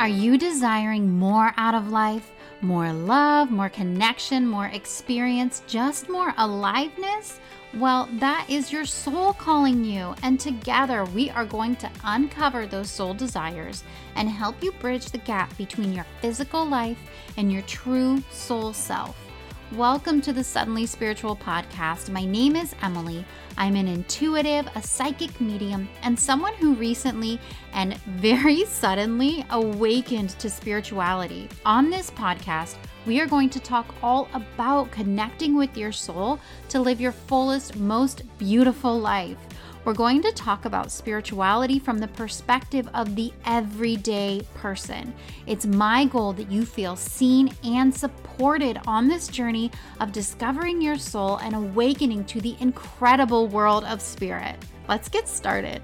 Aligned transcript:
Are 0.00 0.08
you 0.08 0.38
desiring 0.38 1.12
more 1.12 1.52
out 1.58 1.74
of 1.74 1.90
life? 1.90 2.32
More 2.62 2.90
love, 2.90 3.50
more 3.50 3.68
connection, 3.68 4.46
more 4.46 4.68
experience, 4.68 5.62
just 5.66 6.08
more 6.08 6.32
aliveness? 6.38 7.38
Well, 7.76 8.08
that 8.12 8.46
is 8.48 8.72
your 8.72 8.86
soul 8.86 9.34
calling 9.34 9.84
you, 9.84 10.14
and 10.22 10.40
together 10.40 11.04
we 11.04 11.28
are 11.28 11.44
going 11.44 11.76
to 11.76 11.90
uncover 12.02 12.66
those 12.66 12.88
soul 12.88 13.12
desires 13.12 13.84
and 14.16 14.26
help 14.26 14.62
you 14.62 14.72
bridge 14.72 15.10
the 15.10 15.18
gap 15.18 15.54
between 15.58 15.92
your 15.92 16.06
physical 16.22 16.64
life 16.64 16.98
and 17.36 17.52
your 17.52 17.62
true 17.62 18.22
soul 18.30 18.72
self. 18.72 19.29
Welcome 19.76 20.20
to 20.22 20.32
the 20.32 20.42
Suddenly 20.42 20.84
Spiritual 20.84 21.36
podcast. 21.36 22.10
My 22.10 22.24
name 22.24 22.56
is 22.56 22.74
Emilee. 22.82 23.24
I'm 23.56 23.76
an 23.76 23.86
intuitive, 23.86 24.66
a 24.74 24.82
psychic 24.82 25.40
medium, 25.40 25.88
and 26.02 26.18
someone 26.18 26.54
who 26.54 26.74
recently 26.74 27.38
and 27.72 27.96
very 27.98 28.64
suddenly 28.64 29.46
awakened 29.50 30.30
to 30.40 30.50
spirituality. 30.50 31.48
On 31.64 31.88
this 31.88 32.10
podcast, 32.10 32.78
we 33.06 33.20
are 33.20 33.28
going 33.28 33.48
to 33.50 33.60
talk 33.60 33.94
all 34.02 34.28
about 34.34 34.90
connecting 34.90 35.56
with 35.56 35.76
your 35.76 35.92
soul 35.92 36.40
to 36.70 36.80
live 36.80 37.00
your 37.00 37.12
fullest, 37.12 37.76
most 37.76 38.24
beautiful 38.38 38.98
life. 38.98 39.38
We're 39.82 39.94
going 39.94 40.20
to 40.22 40.32
talk 40.32 40.66
about 40.66 40.92
spirituality 40.92 41.78
from 41.78 41.98
the 41.98 42.08
perspective 42.08 42.86
of 42.92 43.16
the 43.16 43.32
everyday 43.46 44.42
person. 44.54 45.14
It's 45.46 45.64
my 45.64 46.04
goal 46.04 46.34
that 46.34 46.50
you 46.50 46.66
feel 46.66 46.96
seen 46.96 47.54
and 47.64 47.94
supported 47.94 48.78
on 48.86 49.08
this 49.08 49.26
journey 49.26 49.70
of 49.98 50.12
discovering 50.12 50.82
your 50.82 50.98
soul 50.98 51.38
and 51.38 51.54
awakening 51.54 52.26
to 52.26 52.42
the 52.42 52.56
incredible 52.60 53.48
world 53.48 53.84
of 53.84 54.02
spirit. 54.02 54.56
Let's 54.86 55.08
get 55.08 55.26
started. 55.26 55.80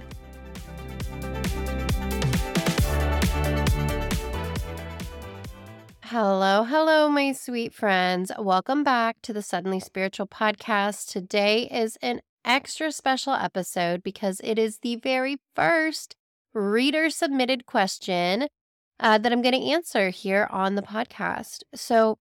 Hello, 6.03 6.65
hello, 6.65 7.09
my 7.09 7.33
sweet 7.33 7.73
friends. 7.73 8.31
Welcome 8.39 8.85
back 8.85 9.23
to 9.23 9.33
the 9.33 9.43
Suddenly 9.43 9.81
Spiritual 9.81 10.27
podcast. 10.27 11.09
Today 11.09 11.63
is 11.63 11.97
an 12.03 12.21
extra 12.47 12.93
special 12.93 13.35
episode 13.35 14.03
because 14.03 14.41
it 14.43 14.59
is 14.59 14.79
the 14.79 14.97
very 14.97 15.39
first 15.55 16.17
reader 16.55 17.11
submitted 17.11 17.67
question 17.67 18.49
uh, 18.99 19.19
that 19.19 19.33
I'm 19.33 19.43
going 19.43 19.61
to 19.61 19.71
answer 19.71 20.11
here 20.11 20.49
on 20.51 20.75
the 20.75 20.83
podcast. 20.83 21.63
So, 21.75 22.19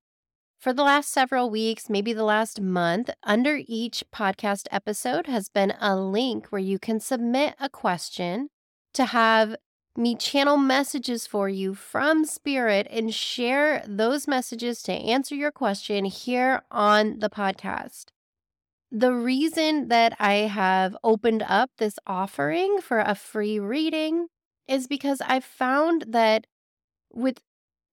for 0.60 0.74
the 0.74 0.84
last 0.84 1.12
several 1.12 1.50
weeks, 1.50 1.90
maybe 1.90 2.12
the 2.12 2.24
last 2.24 2.60
month, 2.60 3.12
under 3.24 3.60
each 3.68 4.04
podcast 4.14 4.66
episode 4.72 5.28
has 5.28 5.48
been 5.48 5.74
a 5.80 5.96
link 5.96 6.48
where 6.48 6.62
you 6.62 6.80
can 6.80 7.00
submit 7.00 7.54
a 7.60 7.70
question 7.70 8.50
to 8.94 9.06
have 9.06 9.56
me 9.96 10.16
channel 10.16 10.58
messages 10.58 11.28
for 11.28 11.48
you 11.48 11.74
from 11.76 12.26
Spirit 12.26 12.88
and 12.90 13.14
share 13.14 13.84
those 13.88 14.28
messages 14.28 14.82
to 14.84 14.92
answer 14.92 15.36
your 15.36 15.52
question 15.52 16.06
here 16.06 16.64
on 16.72 17.20
the 17.20 17.30
podcast. 17.30 18.06
The 18.92 19.14
reason 19.14 19.88
that 19.90 20.16
I 20.20 20.34
have 20.34 20.96
opened 21.04 21.44
up 21.48 21.72
this 21.78 22.00
offering 22.06 22.80
for 22.82 23.00
a 23.00 23.16
free 23.16 23.60
reading 23.60 24.28
is 24.68 24.88
because 24.88 25.22
I've 25.22 25.44
found 25.44 26.06
that 26.08 26.46
with 27.12 27.40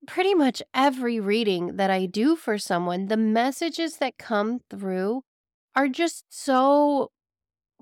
pretty 0.07 0.35
much 0.35 0.63
every 0.75 1.21
reading 1.21 1.77
that 1.77 1.91
I 1.91 2.07
do 2.07 2.37
for 2.37 2.59
someone, 2.59 3.07
the 3.07 3.17
messages 3.17 3.97
that 3.97 4.19
come 4.19 4.61
through 4.71 5.23
are 5.75 5.89
just 5.89 6.25
so 6.29 7.11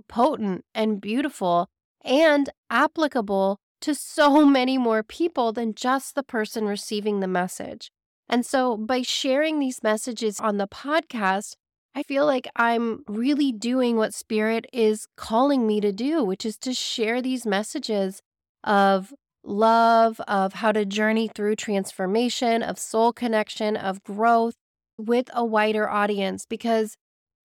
potent 0.08 0.64
and 0.74 1.00
beautiful 1.00 1.68
and 2.04 2.50
applicable 2.70 3.58
to 3.80 3.94
so 3.94 4.44
many 4.46 4.78
more 4.78 5.02
people 5.02 5.52
than 5.52 5.74
just 5.74 6.14
the 6.14 6.22
person 6.22 6.64
receiving 6.64 7.20
the 7.20 7.28
message. 7.28 7.90
And 8.28 8.46
so, 8.46 8.76
by 8.76 9.02
sharing 9.02 9.58
these 9.58 9.82
messages 9.82 10.38
on 10.38 10.58
the 10.58 10.68
podcast, 10.68 11.54
I 11.94 12.02
feel 12.02 12.24
like 12.24 12.48
I'm 12.54 13.04
really 13.08 13.52
doing 13.52 13.96
what 13.96 14.14
Spirit 14.14 14.66
is 14.72 15.06
calling 15.16 15.66
me 15.66 15.80
to 15.80 15.92
do, 15.92 16.22
which 16.22 16.44
is 16.44 16.56
to 16.58 16.72
share 16.72 17.20
these 17.20 17.44
messages 17.44 18.22
of 18.62 19.12
love, 19.42 20.20
of 20.28 20.54
how 20.54 20.72
to 20.72 20.84
journey 20.84 21.28
through 21.28 21.56
transformation, 21.56 22.62
of 22.62 22.78
soul 22.78 23.12
connection, 23.12 23.76
of 23.76 24.02
growth 24.04 24.54
with 24.96 25.28
a 25.34 25.44
wider 25.44 25.88
audience. 25.88 26.46
Because 26.46 26.96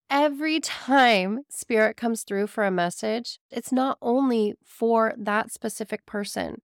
every 0.09 0.59
time 0.59 1.39
Spirit 1.49 1.97
comes 1.97 2.23
through 2.23 2.47
for 2.47 2.63
a 2.65 2.71
message, 2.71 3.39
it's 3.49 3.71
not 3.71 3.97
only 4.01 4.53
for 4.63 5.13
that 5.17 5.51
specific 5.51 6.05
person, 6.05 6.61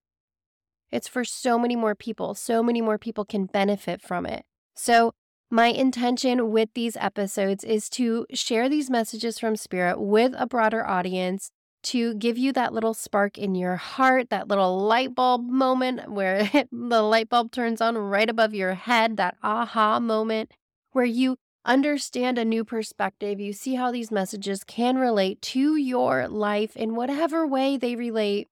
it's 0.91 1.07
for 1.07 1.23
so 1.23 1.57
many 1.57 1.75
more 1.75 1.95
people. 1.95 2.35
So 2.35 2.61
many 2.61 2.81
more 2.81 2.97
people 2.97 3.25
can 3.25 3.45
benefit 3.45 4.01
from 4.01 4.25
it. 4.25 4.43
So, 4.75 5.13
my 5.51 5.67
intention 5.67 6.49
with 6.49 6.69
these 6.73 6.95
episodes 6.97 7.63
is 7.63 7.89
to 7.89 8.25
share 8.33 8.69
these 8.69 8.89
messages 8.89 9.37
from 9.37 9.55
Spirit 9.55 9.99
with 9.99 10.33
a 10.37 10.47
broader 10.47 10.87
audience 10.87 11.51
to 11.83 12.13
give 12.15 12.37
you 12.37 12.53
that 12.53 12.73
little 12.73 12.93
spark 12.93 13.37
in 13.37 13.55
your 13.55 13.75
heart, 13.75 14.29
that 14.29 14.47
little 14.47 14.79
light 14.79 15.13
bulb 15.13 15.49
moment 15.49 16.11
where 16.11 16.49
the 16.71 17.01
light 17.01 17.29
bulb 17.29 17.51
turns 17.51 17.81
on 17.81 17.97
right 17.97 18.29
above 18.29 18.53
your 18.53 18.75
head, 18.75 19.17
that 19.17 19.35
aha 19.43 19.99
moment 19.99 20.51
where 20.91 21.05
you 21.05 21.37
understand 21.65 22.37
a 22.37 22.45
new 22.45 22.63
perspective. 22.63 23.39
You 23.39 23.53
see 23.53 23.75
how 23.75 23.91
these 23.91 24.11
messages 24.11 24.63
can 24.63 24.97
relate 24.97 25.41
to 25.43 25.75
your 25.75 26.27
life 26.27 26.75
in 26.75 26.95
whatever 26.95 27.45
way 27.45 27.77
they 27.77 27.95
relate, 27.95 28.47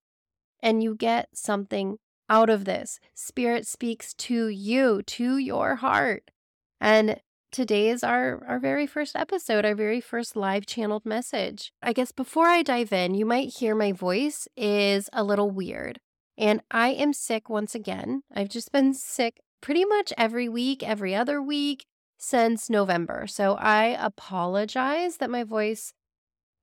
and 0.61 0.83
you 0.83 0.95
get 0.95 1.29
something 1.33 1.97
out 2.29 2.49
of 2.49 2.65
this. 2.65 2.99
Spirit 3.15 3.65
speaks 3.65 4.13
to 4.15 4.47
you, 4.47 5.01
to 5.03 5.37
your 5.37 5.77
heart. 5.77 6.29
And 6.79 7.19
today 7.51 7.89
is 7.89 8.03
our, 8.03 8.43
our 8.47 8.59
very 8.59 8.87
first 8.87 9.15
episode, 9.15 9.65
our 9.65 9.75
very 9.75 10.01
first 10.01 10.35
live 10.35 10.65
channeled 10.65 11.05
message. 11.05 11.71
I 11.81 11.93
guess 11.93 12.11
before 12.11 12.47
I 12.47 12.61
dive 12.61 12.93
in, 12.93 13.15
you 13.15 13.25
might 13.25 13.55
hear 13.57 13.75
my 13.75 13.91
voice 13.91 14.47
is 14.55 15.09
a 15.13 15.23
little 15.23 15.49
weird. 15.49 15.99
And 16.37 16.61
I 16.71 16.89
am 16.89 17.11
sick 17.11 17.49
once 17.49 17.75
again. 17.75 18.21
I've 18.33 18.49
just 18.49 18.71
been 18.71 18.93
sick 18.93 19.41
pretty 19.61 19.83
much 19.83 20.13
every 20.17 20.47
week, 20.47 20.81
every 20.83 21.13
other 21.13 21.41
week 21.41 21.85
since 22.17 22.69
November. 22.69 23.27
So 23.27 23.55
I 23.55 23.85
apologize 23.99 25.17
that 25.17 25.29
my 25.29 25.43
voice 25.43 25.93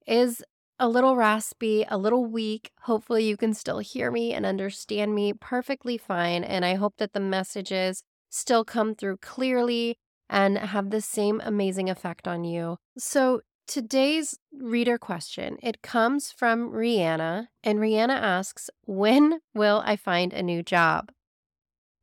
is 0.06 0.42
a 0.78 0.88
little 0.88 1.16
raspy, 1.16 1.84
a 1.88 1.98
little 1.98 2.24
weak. 2.24 2.70
Hopefully, 2.82 3.26
you 3.26 3.36
can 3.36 3.54
still 3.54 3.78
hear 3.78 4.10
me 4.10 4.32
and 4.32 4.44
understand 4.44 5.14
me 5.14 5.32
perfectly 5.32 5.96
fine. 5.96 6.44
And 6.44 6.64
I 6.64 6.74
hope 6.74 6.94
that 6.98 7.12
the 7.12 7.20
messages 7.20 8.02
still 8.30 8.64
come 8.64 8.94
through 8.94 9.16
clearly 9.18 9.98
and 10.28 10.58
have 10.58 10.90
the 10.90 11.00
same 11.00 11.40
amazing 11.44 11.88
effect 11.88 12.26
on 12.26 12.44
you. 12.44 12.78
So, 12.98 13.40
today's 13.66 14.38
reader 14.52 14.98
question, 14.98 15.56
it 15.62 15.82
comes 15.82 16.32
from 16.32 16.70
Rhianna, 16.70 17.48
and 17.62 17.78
Rhianna 17.78 18.14
asks, 18.14 18.70
"When 18.84 19.40
will 19.54 19.82
I 19.84 19.96
find 19.96 20.32
a 20.32 20.42
new 20.42 20.62
job?" 20.62 21.10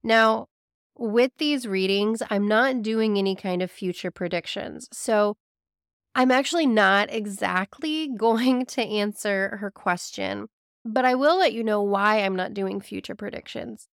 Now, 0.04 0.48
with 0.96 1.32
these 1.38 1.68
readings, 1.68 2.22
I'm 2.30 2.48
not 2.48 2.82
doing 2.82 3.18
any 3.18 3.36
kind 3.36 3.62
of 3.62 3.72
future 3.72 4.12
predictions. 4.12 4.88
So, 4.92 5.38
I'm 6.16 6.32
actually 6.32 6.68
not 6.68 7.12
exactly 7.12 8.08
going 8.18 8.66
to 8.68 8.82
answer 8.82 9.58
her 9.58 9.72
question, 9.72 10.48
but 10.86 11.06
I 11.06 11.16
will 11.16 11.38
let 11.38 11.54
you 11.54 11.64
know 11.64 11.82
why 11.82 12.20
I'm 12.20 12.36
not 12.36 12.54
doing 12.54 12.82
future 12.82 13.16
predictions. 13.16 13.88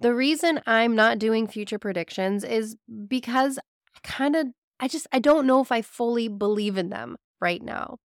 The 0.00 0.14
reason 0.14 0.60
I'm 0.66 0.94
not 0.94 1.18
doing 1.18 1.46
future 1.46 1.78
predictions 1.78 2.44
is 2.44 2.76
because 3.08 3.58
kind 4.04 4.36
of, 4.36 4.48
I 4.78 4.86
just, 4.86 5.06
I 5.10 5.18
don't 5.18 5.46
know 5.46 5.60
if 5.60 5.72
I 5.72 5.82
fully 5.82 6.28
believe 6.28 6.76
in 6.76 6.90
them 6.90 7.16
right 7.40 7.62
now. 7.62 7.98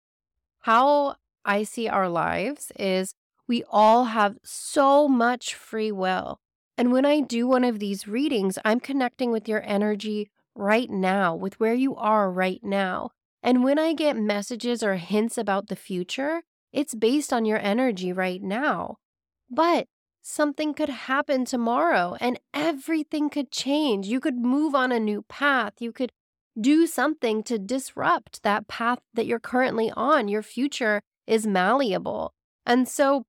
How 0.60 1.16
I 1.44 1.62
see 1.62 1.88
our 1.88 2.08
lives 2.08 2.72
is 2.78 3.14
we 3.46 3.62
all 3.70 4.06
have 4.06 4.38
so 4.42 5.06
much 5.06 5.54
free 5.54 5.92
will. 5.92 6.40
And 6.76 6.92
when 6.92 7.04
I 7.04 7.20
do 7.20 7.46
one 7.46 7.64
of 7.64 7.78
these 7.78 8.08
readings, 8.08 8.58
I'm 8.64 8.80
connecting 8.80 9.30
with 9.30 9.48
your 9.48 9.62
energy 9.64 10.30
right 10.54 10.90
now, 10.90 11.34
with 11.34 11.60
where 11.60 11.74
you 11.74 11.94
are 11.96 12.30
right 12.30 12.60
now. 12.62 13.10
And 13.42 13.64
when 13.64 13.78
I 13.78 13.92
get 13.94 14.16
messages 14.16 14.82
or 14.82 14.96
hints 14.96 15.38
about 15.38 15.68
the 15.68 15.76
future, 15.76 16.42
it's 16.72 16.94
based 16.94 17.32
on 17.32 17.44
your 17.44 17.58
energy 17.58 18.12
right 18.12 18.42
now. 18.42 18.96
But 19.50 19.88
something 20.30 20.72
could 20.74 20.88
happen 20.88 21.44
tomorrow 21.44 22.16
and 22.20 22.38
everything 22.54 23.28
could 23.28 23.50
change. 23.50 24.06
You 24.06 24.20
could 24.20 24.36
move 24.36 24.74
on 24.74 24.92
a 24.92 25.00
new 25.00 25.22
path. 25.28 25.74
You 25.80 25.92
could 25.92 26.12
do 26.60 26.86
something 26.86 27.42
to 27.44 27.58
disrupt 27.58 28.42
that 28.42 28.68
path 28.68 29.00
that 29.14 29.26
you're 29.26 29.40
currently 29.40 29.90
on. 29.96 30.28
Your 30.28 30.42
future 30.42 31.02
is 31.26 31.46
malleable. 31.46 32.32
And 32.66 32.88
so 32.88 33.24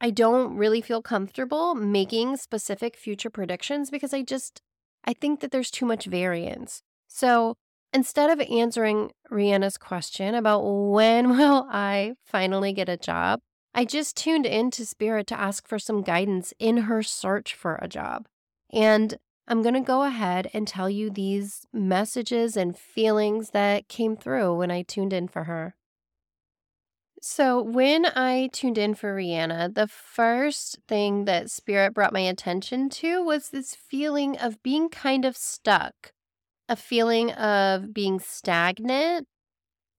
I 0.00 0.10
don't 0.10 0.56
really 0.56 0.80
feel 0.80 1.02
comfortable 1.02 1.74
making 1.74 2.36
specific 2.38 2.96
future 2.96 3.30
predictions 3.30 3.90
because 3.90 4.14
I 4.14 4.22
just 4.22 4.62
I 5.04 5.14
think 5.14 5.40
that 5.40 5.50
there's 5.50 5.70
too 5.70 5.86
much 5.86 6.06
variance. 6.06 6.82
So 7.06 7.56
instead 7.92 8.30
of 8.30 8.46
answering 8.50 9.10
Rhianna's 9.30 9.78
question 9.78 10.34
about 10.34 10.60
when 10.60 11.30
will 11.36 11.66
I 11.70 12.14
finally 12.24 12.72
get 12.72 12.88
a 12.88 12.96
job, 12.96 13.40
I 13.74 13.84
just 13.84 14.16
tuned 14.16 14.46
into 14.46 14.84
Spirit 14.84 15.26
to 15.28 15.40
ask 15.40 15.68
for 15.68 15.78
some 15.78 16.02
guidance 16.02 16.52
in 16.58 16.78
her 16.78 17.02
search 17.02 17.54
for 17.54 17.78
a 17.80 17.88
job. 17.88 18.26
And 18.72 19.16
I'm 19.46 19.62
going 19.62 19.74
to 19.74 19.80
go 19.80 20.02
ahead 20.02 20.50
and 20.52 20.66
tell 20.66 20.88
you 20.88 21.10
these 21.10 21.66
messages 21.72 22.56
and 22.56 22.76
feelings 22.76 23.50
that 23.50 23.88
came 23.88 24.16
through 24.16 24.56
when 24.56 24.70
I 24.70 24.82
tuned 24.82 25.12
in 25.12 25.28
for 25.28 25.44
her. 25.44 25.74
So, 27.22 27.60
when 27.60 28.06
I 28.06 28.48
tuned 28.50 28.78
in 28.78 28.94
for 28.94 29.14
Rhianna, 29.14 29.74
the 29.74 29.86
first 29.86 30.78
thing 30.88 31.26
that 31.26 31.50
Spirit 31.50 31.92
brought 31.92 32.14
my 32.14 32.20
attention 32.20 32.88
to 32.90 33.22
was 33.22 33.50
this 33.50 33.74
feeling 33.74 34.38
of 34.38 34.62
being 34.62 34.88
kind 34.88 35.26
of 35.26 35.36
stuck, 35.36 36.12
a 36.66 36.76
feeling 36.76 37.32
of 37.32 37.92
being 37.92 38.20
stagnant, 38.20 39.26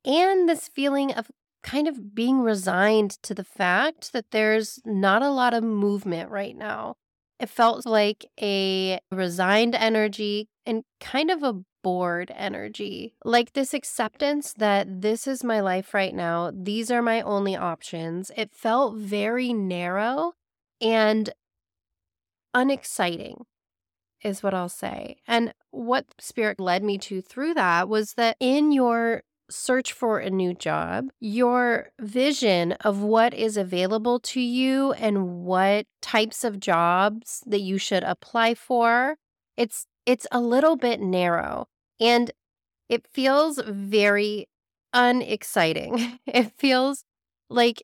and 0.04 0.50
this 0.50 0.68
feeling 0.68 1.14
of 1.14 1.30
kind 1.64 1.88
of 1.88 2.16
being 2.16 2.42
resigned 2.42 3.12
to 3.24 3.34
the 3.34 3.44
fact 3.44 4.14
that 4.14 4.32
there's 4.32 4.80
not 4.86 5.22
a 5.22 5.30
lot 5.30 5.54
of 5.54 5.64
movement 5.64 6.30
right 6.30 6.56
now. 6.56 6.96
It 7.40 7.50
felt 7.50 7.86
like 7.86 8.26
a 8.40 9.00
resigned 9.12 9.76
energy 9.76 10.50
and 10.66 10.84
kind 11.00 11.32
of 11.32 11.44
a 11.44 11.62
bored 11.84 12.32
energy. 12.36 13.16
Like 13.24 13.54
this 13.54 13.74
acceptance 13.74 14.54
that 14.58 15.02
this 15.02 15.28
is 15.28 15.44
my 15.44 15.60
life 15.60 15.94
right 15.94 16.14
now, 16.14 16.52
these 16.54 16.92
are 16.92 17.02
my 17.02 17.22
only 17.22 17.56
options. 17.56 18.32
It 18.38 18.54
felt 18.54 18.96
very 18.96 19.54
narrow 19.54 20.34
and 20.80 21.32
unexciting, 22.54 23.46
is 24.24 24.44
what 24.44 24.54
I'll 24.54 24.70
say. 24.70 25.18
And 25.28 25.54
what 25.72 26.06
Spirit 26.20 26.60
led 26.60 26.84
me 26.84 26.98
to 27.00 27.22
through 27.22 27.56
that 27.56 27.90
was 27.90 28.14
that 28.14 28.38
in 28.40 28.72
your 28.72 29.24
search 29.52 29.94
for 29.94 30.20
a 30.20 30.30
new 30.30 30.54
job, 30.54 31.10
your 31.20 31.90
vision 32.00 32.74
of 32.82 33.02
what 33.02 33.34
is 33.34 33.58
available 33.58 34.20
to 34.20 34.42
you 34.42 34.94
and 34.94 35.44
what 35.46 35.86
types 36.02 36.44
of 36.44 36.60
jobs 36.60 37.44
that 37.46 37.62
you 37.62 37.78
should 37.78 38.04
apply 38.04 38.56
for, 38.56 39.18
it's 39.58 39.86
it's 40.06 40.26
a 40.32 40.42
little 40.42 40.76
bit 40.76 41.00
narrow 41.00 41.68
and 42.00 42.32
it 42.90 43.08
feels 43.14 43.60
very 43.68 44.48
unexciting. 44.94 46.20
It 46.28 46.52
feels 46.58 47.04
like 47.50 47.84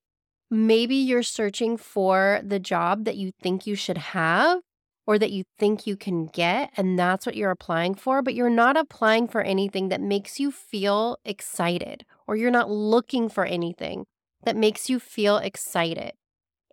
maybe 0.49 0.95
you're 0.95 1.23
searching 1.23 1.77
for 1.77 2.41
the 2.43 2.59
job 2.59 3.05
that 3.05 3.17
you 3.17 3.31
think 3.41 3.67
you 3.67 3.75
should 3.75 3.97
have 3.97 4.61
or 5.07 5.17
that 5.17 5.31
you 5.31 5.45
think 5.57 5.87
you 5.87 5.95
can 5.95 6.27
get, 6.27 6.69
and 6.75 6.99
that's 6.99 7.25
what 7.25 7.37
you're 7.37 7.49
applying 7.49 7.95
for, 7.95 8.21
but 8.21 8.35
you're 8.35 8.49
not 8.49 8.75
applying 8.75 9.27
for 9.27 9.41
anything 9.41 9.87
that 9.87 10.01
makes 10.01 10.37
you 10.39 10.51
feel 10.51 11.17
excited, 11.23 12.05
or 12.27 12.35
you're 12.35 12.51
not 12.51 12.69
looking 12.69 13.29
for 13.29 13.45
anything 13.45 14.05
that 14.43 14.57
makes 14.57 14.89
you 14.89 14.99
feel 14.99 15.37
excited. 15.37 16.11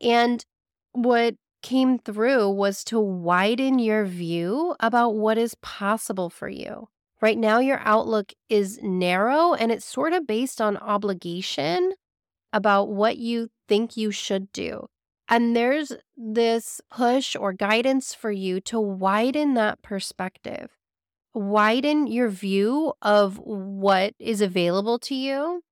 And 0.03 0.45
what 0.93 1.37
came 1.63 1.99
through 1.99 2.51
was 2.51 2.85
to 2.85 3.01
widen 3.01 3.79
your 3.79 4.05
view 4.05 4.75
about 4.81 5.15
what 5.15 5.39
is 5.39 5.55
possible 5.63 6.29
for 6.29 6.49
you. 6.49 6.89
Right 7.23 7.39
now, 7.39 7.59
your 7.61 7.81
outlook 7.85 8.33
is 8.51 8.81
narrow 8.83 9.55
and 9.55 9.73
it's 9.73 9.87
sort 9.87 10.13
of 10.13 10.27
based 10.27 10.61
on 10.61 10.77
obligation 10.77 11.95
about 12.53 12.91
what 12.91 13.17
you 13.17 13.49
think 13.67 13.97
you 13.97 14.11
should 14.11 14.53
do. 14.53 14.89
And 15.29 15.57
there's 15.57 15.93
this 16.17 16.81
push 16.91 17.35
or 17.35 17.53
guidance 17.53 18.15
for 18.15 18.31
you 18.31 18.61
to 18.63 18.79
widen 18.79 19.55
that 19.55 19.81
perspective, 19.83 20.77
widen 21.33 22.07
your 22.07 22.29
view 22.29 22.93
of 23.01 23.39
what 23.39 24.15
is 24.19 24.41
available 24.41 24.99
to 25.01 25.15
you, 25.15 25.63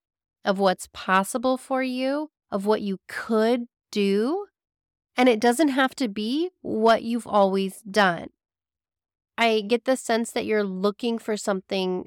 of 0.45 0.59
what's 0.59 0.89
possible 0.93 1.57
for 1.57 1.83
you, 1.83 2.31
of 2.51 2.65
what 2.67 2.81
you 2.81 2.99
could 3.09 3.67
do. 3.91 4.47
And 5.17 5.29
it 5.29 5.41
doesn't 5.41 5.69
have 5.69 5.95
to 5.97 6.09
be 6.09 6.51
what 6.63 7.03
you've 7.03 7.27
always 7.27 7.83
done. 7.83 8.29
I 9.37 9.63
get 9.67 9.85
the 9.85 9.97
sense 9.97 10.31
that 10.33 10.47
you're 10.47 10.65
looking 10.65 11.19
for 11.19 11.37
something 11.37 12.07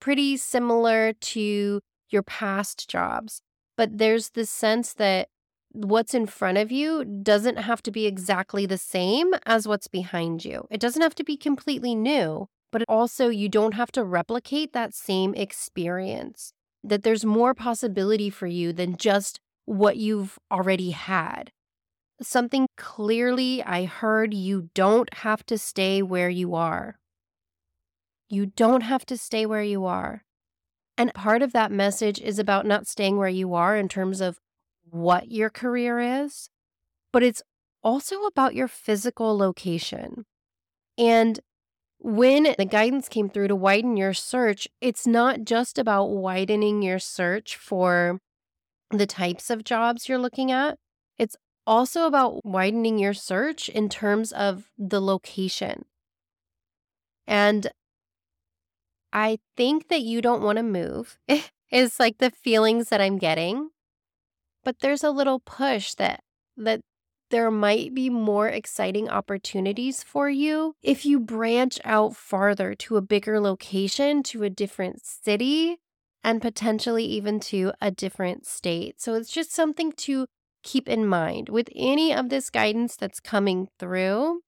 pretty 0.00 0.36
similar 0.36 1.12
to 1.12 1.80
your 2.08 2.22
past 2.22 2.88
jobs, 2.88 3.42
but 3.76 3.98
there's 3.98 4.30
this 4.30 4.50
sense 4.50 4.94
that 4.94 5.28
what's 5.74 6.14
in 6.14 6.26
front 6.26 6.56
of 6.56 6.70
you 6.70 7.04
doesn't 7.04 7.58
have 7.58 7.82
to 7.82 7.90
be 7.90 8.06
exactly 8.06 8.64
the 8.64 8.78
same 8.78 9.34
as 9.44 9.66
what's 9.66 9.88
behind 9.88 10.44
you. 10.44 10.66
It 10.70 10.80
doesn't 10.80 11.02
have 11.02 11.16
to 11.16 11.24
be 11.24 11.36
completely 11.36 11.94
new, 11.94 12.48
but 12.70 12.84
also 12.88 13.28
you 13.28 13.48
don't 13.48 13.74
have 13.74 13.90
to 13.92 14.04
replicate 14.04 14.72
that 14.72 14.94
same 14.94 15.34
experience. 15.34 16.52
That 16.82 17.02
there's 17.02 17.24
more 17.24 17.54
possibility 17.54 18.30
for 18.30 18.46
you 18.46 18.72
than 18.72 18.96
just 18.96 19.40
what 19.64 19.96
you've 19.96 20.38
already 20.50 20.90
had. 20.90 21.50
Something 22.22 22.68
clearly 22.76 23.62
I 23.62 23.84
heard 23.84 24.32
you 24.32 24.70
don't 24.74 25.12
have 25.14 25.44
to 25.46 25.58
stay 25.58 26.02
where 26.02 26.30
you 26.30 26.54
are. 26.54 26.98
You 28.28 28.46
don't 28.46 28.82
have 28.82 29.04
to 29.06 29.16
stay 29.16 29.44
where 29.44 29.62
you 29.62 29.84
are. 29.84 30.22
And 30.96 31.12
part 31.14 31.42
of 31.42 31.52
that 31.52 31.72
message 31.72 32.20
is 32.20 32.38
about 32.38 32.64
not 32.64 32.86
staying 32.86 33.16
where 33.16 33.28
you 33.28 33.54
are 33.54 33.76
in 33.76 33.88
terms 33.88 34.20
of 34.20 34.38
what 34.94 35.32
your 35.32 35.50
career 35.50 35.98
is, 35.98 36.48
but 37.12 37.24
it's 37.24 37.42
also 37.82 38.22
about 38.22 38.54
your 38.54 38.68
physical 38.68 39.36
location. 39.36 40.24
And 40.96 41.40
when 41.98 42.54
the 42.56 42.64
guidance 42.64 43.08
came 43.08 43.28
through 43.28 43.48
to 43.48 43.56
widen 43.56 43.96
your 43.96 44.14
search, 44.14 44.68
it's 44.80 45.04
not 45.04 45.44
just 45.44 45.78
about 45.78 46.10
widening 46.10 46.80
your 46.80 47.00
search 47.00 47.56
for 47.56 48.20
the 48.90 49.06
types 49.06 49.50
of 49.50 49.64
jobs 49.64 50.08
you're 50.08 50.18
looking 50.18 50.52
at. 50.52 50.78
It's 51.18 51.36
also 51.66 52.06
about 52.06 52.44
widening 52.44 52.98
your 52.98 53.14
search 53.14 53.68
in 53.68 53.88
terms 53.88 54.30
of 54.30 54.70
the 54.78 55.00
location. 55.00 55.86
And 57.26 57.72
I 59.12 59.38
think 59.56 59.88
that 59.88 60.02
you 60.02 60.22
don't 60.22 60.42
want 60.42 60.58
to 60.58 60.62
move. 60.62 61.18
It's 61.70 61.98
like 61.98 62.18
the 62.18 62.30
feelings 62.30 62.90
that 62.90 63.00
I'm 63.00 63.18
getting 63.18 63.70
but 64.64 64.80
there's 64.80 65.04
a 65.04 65.10
little 65.10 65.40
push 65.40 65.94
that 65.94 66.20
that 66.56 66.80
there 67.30 67.50
might 67.50 67.94
be 67.94 68.10
more 68.10 68.48
exciting 68.48 69.08
opportunities 69.08 70.02
for 70.02 70.28
you 70.28 70.74
if 70.82 71.04
you 71.04 71.18
branch 71.18 71.80
out 71.84 72.14
farther 72.14 72.74
to 72.74 72.96
a 72.96 73.02
bigger 73.02 73.40
location, 73.40 74.22
to 74.22 74.44
a 74.44 74.50
different 74.50 75.04
city, 75.04 75.78
and 76.22 76.40
potentially 76.40 77.04
even 77.04 77.40
to 77.40 77.72
a 77.80 77.90
different 77.90 78.46
state. 78.46 79.00
So 79.00 79.14
it's 79.14 79.32
just 79.32 79.52
something 79.52 79.92
to 79.92 80.26
keep 80.62 80.88
in 80.88 81.06
mind 81.06 81.48
with 81.48 81.68
any 81.74 82.14
of 82.14 82.28
this 82.28 82.50
guidance 82.50 82.96
that's 82.96 83.20
coming 83.20 83.68
through. 83.78 84.40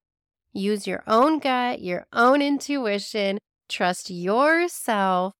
Use 0.52 0.86
your 0.86 1.02
own 1.06 1.38
gut, 1.38 1.82
your 1.82 2.06
own 2.12 2.40
intuition, 2.40 3.38
trust 3.68 4.10
yourself, 4.10 5.34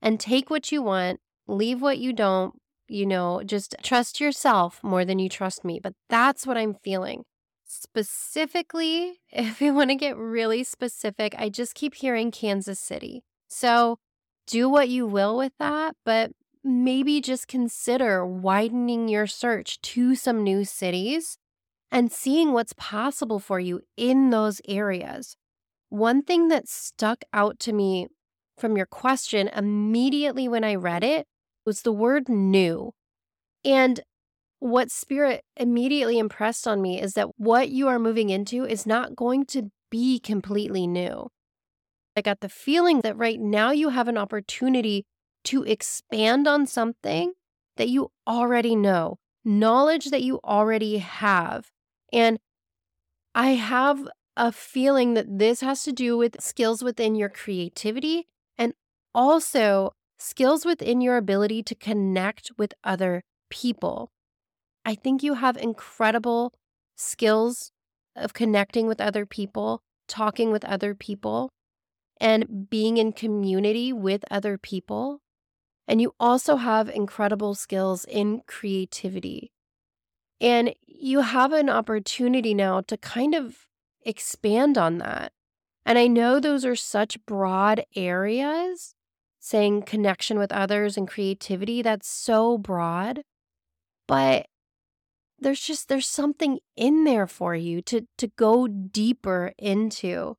and 0.00 0.18
take 0.18 0.48
what 0.48 0.72
you 0.72 0.82
want, 0.82 1.20
leave 1.46 1.82
what 1.82 1.98
you 1.98 2.12
don't, 2.12 2.54
you 2.92 3.06
know, 3.06 3.42
just 3.44 3.74
trust 3.82 4.20
yourself 4.20 4.82
more 4.82 5.04
than 5.04 5.18
you 5.18 5.28
trust 5.28 5.64
me. 5.64 5.80
But 5.82 5.94
that's 6.08 6.46
what 6.46 6.56
I'm 6.56 6.74
feeling. 6.74 7.24
Specifically, 7.64 9.20
if 9.30 9.60
you 9.60 9.72
want 9.72 9.90
to 9.90 9.96
get 9.96 10.16
really 10.16 10.62
specific, 10.64 11.34
I 11.38 11.48
just 11.48 11.74
keep 11.74 11.94
hearing 11.94 12.30
Kansas 12.30 12.78
City. 12.78 13.22
So 13.48 13.98
do 14.46 14.68
what 14.68 14.88
you 14.88 15.06
will 15.06 15.36
with 15.36 15.52
that, 15.58 15.96
but 16.04 16.32
maybe 16.64 17.20
just 17.20 17.48
consider 17.48 18.24
widening 18.26 19.08
your 19.08 19.26
search 19.26 19.80
to 19.80 20.14
some 20.14 20.42
new 20.42 20.64
cities 20.64 21.38
and 21.90 22.10
seeing 22.10 22.52
what's 22.52 22.72
possible 22.74 23.38
for 23.38 23.60
you 23.60 23.80
in 23.96 24.30
those 24.30 24.60
areas. 24.66 25.36
One 25.88 26.22
thing 26.22 26.48
that 26.48 26.68
stuck 26.68 27.22
out 27.32 27.58
to 27.60 27.72
me 27.72 28.08
from 28.56 28.76
your 28.76 28.86
question 28.86 29.48
immediately 29.48 30.48
when 30.48 30.64
I 30.64 30.74
read 30.74 31.04
it 31.04 31.26
was 31.64 31.82
the 31.82 31.92
word 31.92 32.28
new. 32.28 32.92
And 33.64 34.00
what 34.58 34.90
Spirit 34.90 35.44
immediately 35.56 36.18
impressed 36.18 36.68
on 36.68 36.80
me 36.80 37.00
is 37.00 37.14
that 37.14 37.28
what 37.36 37.68
you 37.70 37.88
are 37.88 37.98
moving 37.98 38.30
into 38.30 38.64
is 38.64 38.86
not 38.86 39.16
going 39.16 39.44
to 39.46 39.70
be 39.90 40.18
completely 40.18 40.86
new. 40.86 41.28
I 42.16 42.20
got 42.20 42.40
the 42.40 42.48
feeling 42.48 43.00
that 43.00 43.16
right 43.16 43.40
now 43.40 43.70
you 43.70 43.88
have 43.88 44.08
an 44.08 44.18
opportunity 44.18 45.04
to 45.44 45.64
expand 45.64 46.46
on 46.46 46.66
something 46.66 47.32
that 47.76 47.88
you 47.88 48.10
already 48.26 48.76
know, 48.76 49.18
knowledge 49.44 50.06
that 50.10 50.22
you 50.22 50.38
already 50.44 50.98
have. 50.98 51.70
And 52.12 52.38
I 53.34 53.50
have 53.50 54.06
a 54.36 54.52
feeling 54.52 55.14
that 55.14 55.38
this 55.38 55.60
has 55.60 55.82
to 55.84 55.92
do 55.92 56.16
with 56.16 56.40
skills 56.40 56.82
within 56.82 57.14
your 57.14 57.28
creativity 57.28 58.28
and 58.56 58.74
also 59.14 59.92
skills 60.22 60.64
within 60.64 61.00
your 61.00 61.16
ability 61.16 61.62
to 61.64 61.74
connect 61.74 62.52
with 62.56 62.72
other 62.84 63.22
people. 63.50 64.10
I 64.84 64.94
think 64.94 65.22
you 65.22 65.34
have 65.34 65.56
incredible 65.56 66.52
skills 66.96 67.72
of 68.16 68.32
connecting 68.32 68.86
with 68.86 69.00
other 69.00 69.26
people, 69.26 69.82
talking 70.08 70.50
with 70.50 70.64
other 70.64 70.94
people, 70.94 71.50
and 72.20 72.68
being 72.70 72.98
in 72.98 73.12
community 73.12 73.92
with 73.92 74.24
other 74.30 74.56
people. 74.58 75.20
And 75.88 76.00
you 76.00 76.14
also 76.20 76.56
have 76.56 76.88
incredible 76.88 77.54
skills 77.54 78.04
in 78.04 78.42
creativity. 78.46 79.50
And 80.40 80.74
you 80.86 81.20
have 81.20 81.52
an 81.52 81.68
opportunity 81.68 82.54
now 82.54 82.80
to 82.82 82.96
kind 82.96 83.34
of 83.34 83.66
expand 84.04 84.78
on 84.78 84.98
that. 84.98 85.32
And 85.84 85.98
I 85.98 86.06
know 86.06 86.38
those 86.38 86.64
are 86.64 86.76
such 86.76 87.24
broad 87.26 87.84
areas, 87.96 88.94
saying 89.44 89.82
connection 89.82 90.38
with 90.38 90.52
others 90.52 90.96
and 90.96 91.08
creativity, 91.08 91.82
that's 91.82 92.08
so 92.08 92.56
broad. 92.56 93.22
But 94.06 94.46
there's 95.40 95.60
just 95.60 95.88
there's 95.88 96.06
something 96.06 96.60
in 96.76 97.02
there 97.02 97.26
for 97.26 97.54
you 97.56 97.82
to 97.82 98.06
to 98.18 98.28
go 98.28 98.68
deeper 98.68 99.52
into. 99.58 100.36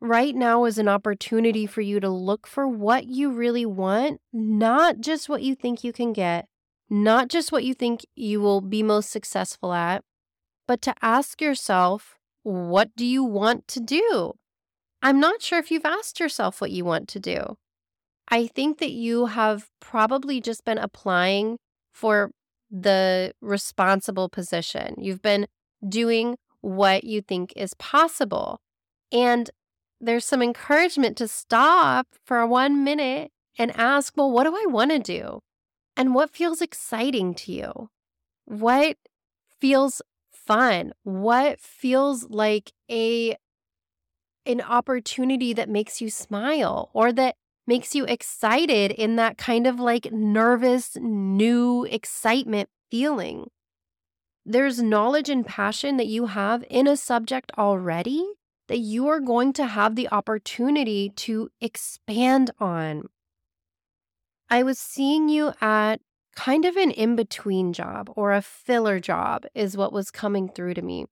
Right 0.00 0.34
now 0.34 0.64
is 0.66 0.78
an 0.78 0.88
opportunity 0.88 1.64
for 1.64 1.80
you 1.80 1.98
to 2.00 2.10
look 2.10 2.46
for 2.46 2.68
what 2.68 3.06
you 3.06 3.30
really 3.30 3.64
want, 3.64 4.20
not 4.32 5.00
just 5.00 5.28
what 5.28 5.42
you 5.42 5.54
think 5.54 5.82
you 5.82 5.92
can 5.92 6.12
get, 6.12 6.46
not 6.90 7.28
just 7.28 7.52
what 7.52 7.64
you 7.64 7.72
think 7.72 8.04
you 8.14 8.40
will 8.40 8.60
be 8.60 8.82
most 8.82 9.10
successful 9.10 9.72
at, 9.72 10.04
but 10.66 10.82
to 10.82 10.94
ask 11.00 11.40
yourself, 11.40 12.16
what 12.42 12.90
do 12.96 13.06
you 13.06 13.24
want 13.24 13.66
to 13.68 13.80
do? 13.80 14.32
I'm 15.00 15.20
not 15.20 15.40
sure 15.40 15.58
if 15.58 15.70
you've 15.70 15.86
asked 15.86 16.20
yourself 16.20 16.60
what 16.60 16.72
you 16.72 16.84
want 16.84 17.08
to 17.08 17.20
do. 17.20 17.56
I 18.32 18.46
think 18.46 18.78
that 18.78 18.92
you 18.92 19.26
have 19.26 19.68
probably 19.78 20.40
just 20.40 20.64
been 20.64 20.78
applying 20.78 21.58
for 21.92 22.30
the 22.70 23.34
responsible 23.42 24.30
position. 24.30 24.94
You've 24.96 25.20
been 25.20 25.46
doing 25.86 26.38
what 26.62 27.04
you 27.04 27.20
think 27.20 27.52
is 27.56 27.74
possible. 27.74 28.58
And 29.12 29.50
there's 30.00 30.24
some 30.24 30.42
encouragement 30.42 31.18
to 31.18 31.28
stop 31.28 32.06
for 32.24 32.46
one 32.46 32.82
minute 32.82 33.30
and 33.58 33.70
ask, 33.76 34.16
well, 34.16 34.30
what 34.30 34.44
do 34.44 34.56
I 34.56 34.64
want 34.66 34.92
to 34.92 34.98
do? 34.98 35.40
And 35.94 36.14
what 36.14 36.30
feels 36.30 36.62
exciting 36.62 37.34
to 37.34 37.52
you? 37.52 37.90
What 38.46 38.96
feels 39.60 40.00
fun? 40.32 40.94
What 41.02 41.60
feels 41.60 42.30
like 42.30 42.72
a 42.90 43.36
an 44.46 44.62
opportunity 44.62 45.52
that 45.52 45.68
makes 45.68 46.00
you 46.00 46.08
smile 46.08 46.90
or 46.94 47.12
that 47.12 47.36
makes 47.66 47.94
you 47.94 48.04
excited 48.04 48.90
in 48.90 49.16
that 49.16 49.38
kind 49.38 49.66
of 49.66 49.78
like 49.78 50.12
nervous, 50.12 50.96
new 51.00 51.84
excitement 51.84 52.68
feeling. 52.90 53.46
There's 54.44 54.82
knowledge 54.82 55.28
and 55.28 55.46
passion 55.46 55.96
that 55.98 56.08
you 56.08 56.26
have 56.26 56.64
in 56.68 56.86
a 56.86 56.96
subject 56.96 57.52
already 57.56 58.26
that 58.68 58.78
you 58.78 59.08
are 59.08 59.20
going 59.20 59.52
to 59.52 59.66
have 59.66 59.94
the 59.94 60.08
opportunity 60.10 61.10
to 61.16 61.50
expand 61.60 62.50
on. 62.58 63.04
I 64.48 64.62
was 64.62 64.78
seeing 64.78 65.28
you 65.28 65.52
at 65.60 66.00
kind 66.34 66.64
of 66.64 66.76
an 66.76 66.90
in 66.90 67.14
between 67.16 67.72
job 67.72 68.10
or 68.16 68.32
a 68.32 68.42
filler 68.42 69.00
job, 69.00 69.44
is 69.54 69.76
what 69.76 69.92
was 69.92 70.10
coming 70.10 70.48
through 70.48 70.74
to 70.74 70.82
me. 70.82 71.06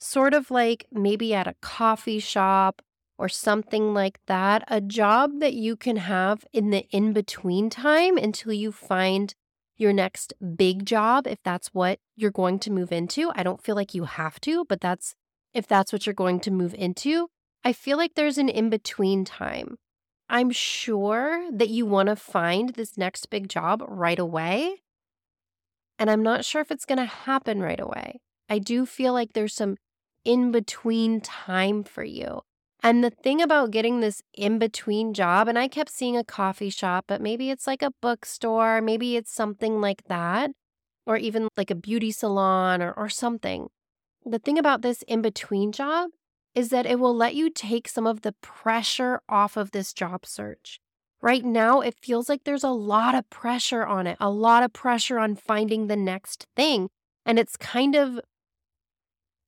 Sort 0.00 0.34
of 0.34 0.50
like 0.50 0.86
maybe 0.92 1.34
at 1.34 1.46
a 1.46 1.56
coffee 1.60 2.18
shop 2.18 2.82
or 3.18 3.28
something 3.28 3.92
like 3.92 4.20
that, 4.26 4.64
a 4.68 4.80
job 4.80 5.40
that 5.40 5.54
you 5.54 5.76
can 5.76 5.96
have 5.96 6.44
in 6.52 6.70
the 6.70 6.86
in 6.90 7.12
between 7.12 7.68
time 7.68 8.16
until 8.16 8.52
you 8.52 8.70
find 8.70 9.34
your 9.76 9.92
next 9.92 10.32
big 10.56 10.86
job, 10.86 11.26
if 11.26 11.38
that's 11.42 11.68
what 11.68 11.98
you're 12.16 12.30
going 12.30 12.58
to 12.60 12.72
move 12.72 12.92
into. 12.92 13.30
I 13.34 13.42
don't 13.42 13.62
feel 13.62 13.74
like 13.74 13.94
you 13.94 14.04
have 14.04 14.40
to, 14.42 14.64
but 14.64 14.80
that's 14.80 15.14
if 15.52 15.66
that's 15.66 15.92
what 15.92 16.06
you're 16.06 16.14
going 16.14 16.40
to 16.40 16.50
move 16.50 16.74
into. 16.74 17.28
I 17.64 17.72
feel 17.72 17.96
like 17.96 18.14
there's 18.14 18.38
an 18.38 18.48
in 18.48 18.70
between 18.70 19.24
time. 19.24 19.76
I'm 20.28 20.50
sure 20.50 21.50
that 21.52 21.70
you 21.70 21.86
want 21.86 22.08
to 22.08 22.16
find 22.16 22.70
this 22.70 22.96
next 22.98 23.30
big 23.30 23.48
job 23.48 23.82
right 23.86 24.18
away. 24.18 24.82
And 25.98 26.10
I'm 26.10 26.22
not 26.22 26.44
sure 26.44 26.60
if 26.60 26.70
it's 26.70 26.84
going 26.84 26.98
to 26.98 27.04
happen 27.06 27.60
right 27.60 27.80
away. 27.80 28.20
I 28.48 28.58
do 28.58 28.86
feel 28.86 29.12
like 29.12 29.32
there's 29.32 29.54
some 29.54 29.76
in 30.24 30.52
between 30.52 31.20
time 31.20 31.82
for 31.82 32.04
you. 32.04 32.42
And 32.82 33.02
the 33.02 33.10
thing 33.10 33.42
about 33.42 33.72
getting 33.72 34.00
this 34.00 34.22
in 34.34 34.58
between 34.58 35.12
job, 35.12 35.48
and 35.48 35.58
I 35.58 35.66
kept 35.66 35.90
seeing 35.90 36.16
a 36.16 36.24
coffee 36.24 36.70
shop, 36.70 37.06
but 37.08 37.20
maybe 37.20 37.50
it's 37.50 37.66
like 37.66 37.82
a 37.82 37.92
bookstore, 38.00 38.80
maybe 38.80 39.16
it's 39.16 39.32
something 39.32 39.80
like 39.80 40.04
that, 40.08 40.52
or 41.04 41.16
even 41.16 41.48
like 41.56 41.70
a 41.70 41.74
beauty 41.74 42.12
salon 42.12 42.80
or, 42.80 42.92
or 42.92 43.08
something. 43.08 43.68
The 44.24 44.38
thing 44.38 44.58
about 44.58 44.82
this 44.82 45.02
in 45.02 45.22
between 45.22 45.72
job 45.72 46.10
is 46.54 46.68
that 46.68 46.86
it 46.86 47.00
will 47.00 47.14
let 47.14 47.34
you 47.34 47.50
take 47.50 47.88
some 47.88 48.06
of 48.06 48.22
the 48.22 48.32
pressure 48.42 49.20
off 49.28 49.56
of 49.56 49.72
this 49.72 49.92
job 49.92 50.24
search. 50.24 50.80
Right 51.20 51.44
now, 51.44 51.80
it 51.80 51.96
feels 52.00 52.28
like 52.28 52.44
there's 52.44 52.64
a 52.64 52.70
lot 52.70 53.16
of 53.16 53.28
pressure 53.28 53.84
on 53.84 54.06
it, 54.06 54.16
a 54.20 54.30
lot 54.30 54.62
of 54.62 54.72
pressure 54.72 55.18
on 55.18 55.34
finding 55.34 55.88
the 55.88 55.96
next 55.96 56.46
thing. 56.54 56.90
And 57.26 57.38
it's 57.38 57.56
kind 57.56 57.96
of 57.96 58.20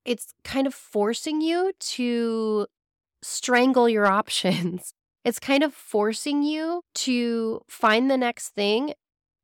it's 0.04 0.34
kind 0.42 0.66
of 0.66 0.74
forcing 0.74 1.40
you 1.40 1.72
to 1.78 2.66
strangle 3.22 3.88
your 3.88 4.06
options. 4.06 4.92
It's 5.22 5.38
kind 5.38 5.62
of 5.62 5.74
forcing 5.74 6.42
you 6.42 6.80
to 6.94 7.60
find 7.68 8.10
the 8.10 8.16
next 8.16 8.54
thing 8.54 8.94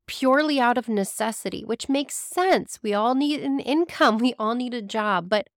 purely 0.07 0.59
out 0.59 0.77
of 0.77 0.89
necessity, 0.89 1.63
which 1.63 1.87
makes 1.87 2.15
sense. 2.15 2.79
We 2.81 2.93
all 2.95 3.13
need 3.13 3.41
an 3.41 3.59
income, 3.59 4.17
we 4.19 4.33
all 4.39 4.55
need 4.55 4.73
a 4.73 4.81
job. 4.81 5.29
But 5.29 5.49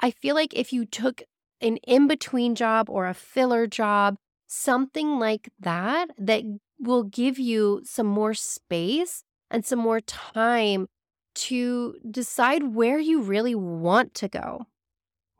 I 0.00 0.10
feel 0.10 0.34
like 0.34 0.52
if 0.52 0.72
you 0.72 0.84
took 0.84 1.22
an 1.60 1.78
in 1.78 2.06
between 2.06 2.54
job 2.54 2.90
or 2.90 3.06
a 3.06 3.14
filler 3.14 3.66
job, 3.66 4.16
something 4.46 5.18
like 5.18 5.48
that, 5.58 6.10
that 6.18 6.42
will 6.78 7.04
give 7.04 7.38
you 7.38 7.80
some 7.84 8.06
more 8.06 8.34
space 8.34 9.22
and 9.50 9.64
some 9.64 9.78
more 9.78 10.00
time 10.00 10.88
to 11.34 11.96
decide 12.08 12.74
where 12.74 12.98
you 12.98 13.22
really 13.22 13.54
want 13.54 14.14
to 14.14 14.28
go 14.28 14.66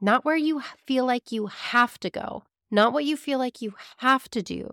not 0.05 0.25
where 0.25 0.37
you 0.37 0.61
feel 0.87 1.07
like 1.07 1.33
you 1.33 1.47
have 1.47 1.99
to 2.01 2.11
go, 2.11 2.45
not 2.71 2.93
what 2.93 3.07
you 3.07 3.17
feel 3.17 3.39
like 3.39 3.63
you 3.63 3.73
have 3.99 4.29
to 4.29 4.43
do, 4.43 4.71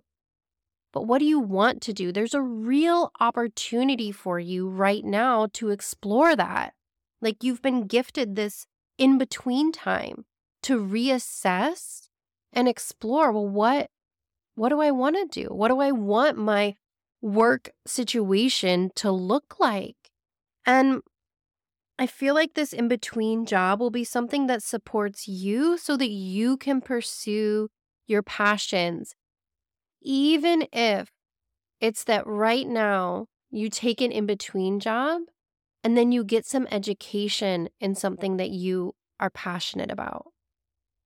but 0.92 1.08
what 1.08 1.20
do 1.20 1.26
you 1.26 1.40
want 1.40 1.82
to 1.84 1.94
do? 1.94 2.12
There's 2.12 2.34
a 2.34 2.42
real 2.42 3.12
opportunity 3.22 4.12
for 4.12 4.40
you 4.40 4.68
right 4.68 5.06
now 5.06 5.48
to 5.54 5.70
explore 5.70 6.36
that. 6.36 6.74
Like 7.22 7.44
you've 7.44 7.62
been 7.62 7.88
gifted 7.88 8.36
this 8.36 8.66
in 8.98 9.18
between 9.18 9.72
time 9.72 10.26
to 10.64 10.78
reassess 10.78 12.10
and 12.52 12.68
explore 12.68 13.32
well 13.32 13.48
what 13.48 13.90
what 14.56 14.70
do 14.70 14.82
I 14.82 14.92
want 14.92 15.16
to 15.16 15.42
do? 15.42 15.48
What 15.48 15.70
do 15.70 15.80
I 15.80 15.94
want 15.94 16.38
my 16.38 16.76
work 17.22 17.72
situation 17.88 18.92
to 18.96 19.10
look 19.10 19.56
like? 19.60 19.96
And 20.66 21.02
I 22.02 22.08
feel 22.08 22.34
like 22.34 22.56
this 22.56 22.74
in 22.74 22.88
between 22.88 23.46
job 23.46 23.80
will 23.80 23.92
be 23.92 24.04
something 24.04 24.48
that 24.48 24.64
supports 24.64 25.28
you 25.28 25.78
so 25.78 25.96
that 25.98 26.10
you 26.10 26.58
can 26.58 26.82
pursue 26.82 27.70
your 28.08 28.24
passions. 28.24 29.14
Even 30.02 30.68
if 30.74 31.12
it's 31.80 32.04
that 32.06 32.26
right 32.26 32.68
now 32.68 33.28
you 33.52 33.70
take 33.70 34.02
an 34.02 34.12
in 34.12 34.26
between 34.26 34.80
job 34.80 35.22
and 35.84 35.96
then 35.96 36.12
you 36.12 36.24
get 36.24 36.44
some 36.44 36.68
education 36.72 37.70
in 37.80 37.94
something 37.94 38.38
that 38.38 38.50
you 38.50 38.96
are 39.20 39.30
passionate 39.30 39.92
about. 39.92 40.26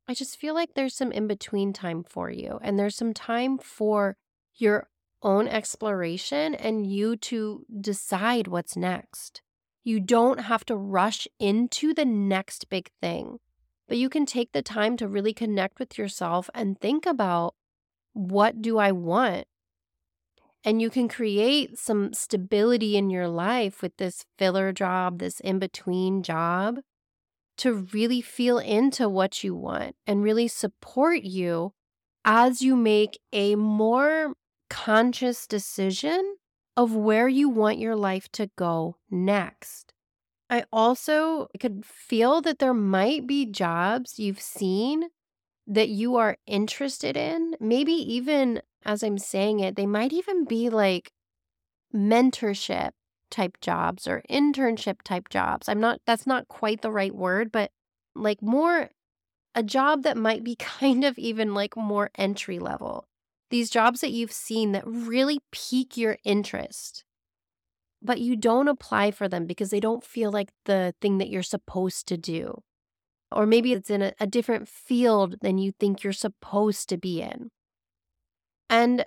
I 0.07 0.13
just 0.13 0.39
feel 0.39 0.53
like 0.53 0.75
there's 0.75 0.95
some 0.95 1.11
in 1.11 1.27
between 1.27 1.73
time 1.73 2.05
for 2.05 2.29
you, 2.29 2.57
and 2.61 2.79
there's 2.79 2.95
some 2.95 3.13
time 3.13 3.57
for 3.57 4.15
your 4.55 4.87
own 5.21 5.49
exploration 5.49 6.55
and 6.55 6.87
you 6.87 7.17
to 7.17 7.65
decide 7.81 8.47
what's 8.47 8.77
next. 8.77 9.41
You 9.85 9.99
don't 9.99 10.39
have 10.41 10.65
to 10.65 10.75
rush 10.75 11.27
into 11.39 11.93
the 11.93 12.05
next 12.05 12.69
big 12.69 12.89
thing, 13.01 13.37
but 13.87 13.97
you 13.97 14.09
can 14.09 14.25
take 14.25 14.51
the 14.51 14.63
time 14.63 14.97
to 14.97 15.07
really 15.07 15.31
connect 15.31 15.77
with 15.79 15.95
yourself 15.95 16.49
and 16.55 16.81
think 16.81 17.05
about 17.05 17.53
what 18.13 18.63
do 18.63 18.79
I 18.79 18.91
want? 18.91 19.45
And 20.63 20.81
you 20.81 20.89
can 20.89 21.07
create 21.07 21.77
some 21.77 22.13
stability 22.13 22.97
in 22.97 23.11
your 23.11 23.27
life 23.27 23.83
with 23.83 23.95
this 23.97 24.25
filler 24.39 24.73
job, 24.73 25.19
this 25.19 25.39
in 25.39 25.59
between 25.59 26.23
job 26.23 26.79
to 27.57 27.87
really 27.93 28.21
feel 28.21 28.57
into 28.57 29.07
what 29.07 29.43
you 29.43 29.53
want 29.53 29.95
and 30.07 30.23
really 30.23 30.47
support 30.47 31.21
you 31.21 31.73
as 32.25 32.61
you 32.61 32.75
make 32.75 33.19
a 33.31 33.55
more 33.55 34.33
conscious 34.67 35.45
decision 35.45 36.37
of 36.77 36.95
where 36.95 37.27
you 37.27 37.49
want 37.49 37.79
your 37.79 37.95
life 37.95 38.29
to 38.33 38.49
go 38.55 38.97
next. 39.09 39.93
I 40.49 40.65
also 40.71 41.47
could 41.59 41.85
feel 41.85 42.41
that 42.41 42.59
there 42.59 42.73
might 42.73 43.25
be 43.25 43.45
jobs 43.45 44.19
you've 44.19 44.41
seen 44.41 45.09
that 45.65 45.89
you 45.89 46.15
are 46.17 46.37
interested 46.45 47.17
in. 47.17 47.55
Maybe 47.59 47.93
even 47.93 48.61
as 48.83 49.01
I'm 49.01 49.17
saying 49.17 49.59
it, 49.59 49.75
they 49.75 49.87
might 49.87 50.13
even 50.13 50.45
be 50.45 50.69
like 50.69 51.11
mentorship 51.93 52.91
type 53.31 53.59
jobs 53.61 54.07
or 54.07 54.21
internship 54.29 55.01
type 55.03 55.29
jobs. 55.29 55.67
I'm 55.67 55.79
not, 55.79 55.99
that's 56.05 56.27
not 56.27 56.47
quite 56.47 56.81
the 56.81 56.91
right 56.91 57.15
word, 57.15 57.51
but 57.51 57.71
like 58.13 58.41
more 58.41 58.89
a 59.55 59.63
job 59.63 60.03
that 60.03 60.17
might 60.17 60.43
be 60.43 60.55
kind 60.59 61.03
of 61.03 61.17
even 61.17 61.53
like 61.53 61.75
more 61.75 62.11
entry 62.17 62.59
level 62.59 63.07
these 63.49 63.69
jobs 63.69 64.01
that 64.01 64.11
you've 64.11 64.31
seen 64.31 64.71
that 64.73 64.83
really 64.87 65.39
pique 65.51 65.97
your 65.97 66.17
interest, 66.23 67.03
but 68.01 68.19
you 68.21 68.35
don't 68.35 68.67
apply 68.67 69.11
for 69.11 69.27
them 69.27 69.45
because 69.45 69.69
they 69.69 69.79
don't 69.79 70.03
feel 70.03 70.31
like 70.31 70.49
the 70.65 70.93
thing 71.01 71.17
that 71.19 71.29
you're 71.29 71.43
supposed 71.43 72.07
to 72.07 72.17
do. 72.17 72.61
or 73.31 73.45
maybe 73.45 73.73
it's 73.73 73.89
in 73.89 74.01
a, 74.01 74.13
a 74.19 74.27
different 74.27 74.67
field 74.67 75.35
than 75.41 75.57
you 75.57 75.71
think 75.79 76.03
you're 76.03 76.13
supposed 76.13 76.87
to 76.89 76.97
be 76.97 77.21
in. 77.21 77.49
And 78.69 79.05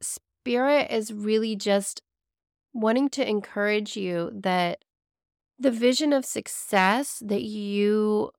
spirit 0.00 0.90
is 0.90 1.12
really 1.12 1.56
just 1.56 2.02
wanting 2.72 3.08
to 3.10 3.28
encourage 3.28 3.96
you 3.96 4.30
that 4.34 4.84
the 5.58 5.70
vision 5.70 6.12
of 6.12 6.24
success 6.24 7.22
that 7.24 7.42
you 7.42 8.30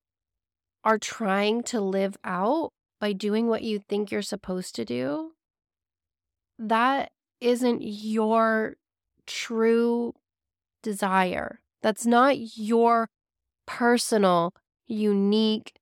are 0.84 0.98
trying 0.98 1.64
to 1.64 1.80
live 1.80 2.18
out 2.24 2.72
by 3.02 3.14
doing 3.14 3.48
what 3.48 3.64
you 3.64 3.80
think 3.80 4.12
you're 4.12 4.22
supposed 4.22 4.76
to 4.76 4.86
do, 4.86 5.32
that 6.60 7.12
isn't 7.42 7.82
your 7.82 8.76
true 9.26 10.14
desire. 10.84 11.62
That's 11.82 12.06
not 12.06 12.36
your 12.56 13.10
personal, 13.66 14.54
unique 14.86 15.74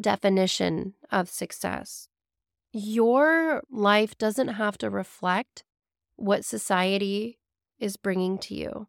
definition 0.00 0.94
of 1.12 1.28
success. 1.28 2.08
Your 2.72 3.62
life 3.70 4.16
doesn't 4.16 4.48
have 4.48 4.78
to 4.78 4.88
reflect 4.88 5.62
what 6.16 6.44
society 6.44 7.38
is 7.78 7.98
bringing 7.98 8.38
to 8.38 8.54
you. 8.54 8.88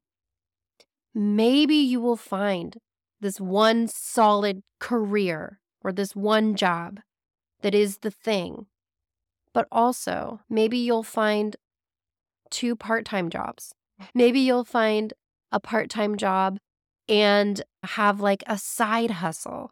Maybe 1.13 1.75
you 1.75 1.99
will 1.99 2.15
find 2.15 2.77
this 3.19 3.41
one 3.41 3.89
solid 3.89 4.63
career 4.79 5.59
or 5.81 5.91
this 5.91 6.15
one 6.15 6.55
job 6.55 6.99
that 7.65 7.73
is 7.73 7.97
the 7.97 8.11
thing. 8.11 8.67
But 9.51 9.67
also, 9.71 10.39
maybe 10.47 10.77
you'll 10.77 11.01
find 11.01 11.55
two 12.51 12.75
part 12.75 13.05
time 13.05 13.27
jobs. 13.27 13.73
Maybe 14.13 14.39
you'll 14.39 14.65
find 14.65 15.15
a 15.51 15.59
part 15.59 15.89
time 15.89 16.15
job 16.15 16.59
and 17.09 17.63
have 17.81 18.19
like 18.19 18.43
a 18.45 18.59
side 18.59 19.09
hustle. 19.09 19.71